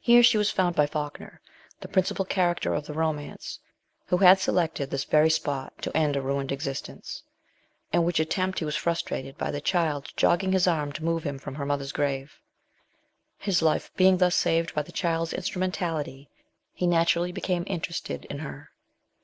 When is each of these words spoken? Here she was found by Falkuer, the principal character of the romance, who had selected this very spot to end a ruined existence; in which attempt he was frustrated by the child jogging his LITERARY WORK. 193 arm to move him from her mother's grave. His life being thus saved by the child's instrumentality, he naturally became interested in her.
Here 0.00 0.24
she 0.24 0.36
was 0.36 0.50
found 0.50 0.74
by 0.74 0.86
Falkuer, 0.86 1.40
the 1.78 1.86
principal 1.86 2.24
character 2.24 2.74
of 2.74 2.86
the 2.86 2.92
romance, 2.92 3.60
who 4.06 4.16
had 4.16 4.40
selected 4.40 4.90
this 4.90 5.04
very 5.04 5.30
spot 5.30 5.74
to 5.82 5.96
end 5.96 6.16
a 6.16 6.20
ruined 6.20 6.50
existence; 6.50 7.22
in 7.92 8.02
which 8.02 8.18
attempt 8.18 8.58
he 8.58 8.64
was 8.64 8.74
frustrated 8.74 9.38
by 9.38 9.52
the 9.52 9.60
child 9.60 10.10
jogging 10.16 10.50
his 10.50 10.66
LITERARY 10.66 10.86
WORK. 10.88 10.98
193 11.00 11.06
arm 11.06 11.20
to 11.20 11.22
move 11.22 11.22
him 11.22 11.38
from 11.38 11.54
her 11.54 11.64
mother's 11.66 11.92
grave. 11.92 12.40
His 13.38 13.62
life 13.62 13.92
being 13.94 14.16
thus 14.16 14.34
saved 14.34 14.74
by 14.74 14.82
the 14.82 14.90
child's 14.90 15.32
instrumentality, 15.32 16.28
he 16.72 16.88
naturally 16.88 17.30
became 17.30 17.62
interested 17.68 18.24
in 18.24 18.40
her. 18.40 18.70